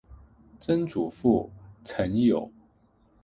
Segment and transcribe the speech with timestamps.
[0.59, 1.51] 曾祖父
[1.85, 2.51] 陈友。